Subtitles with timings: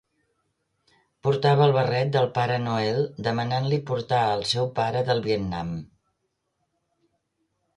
[1.25, 5.79] Portava el barret del pare Noel demanant-li portar el seu pare del Vietnam.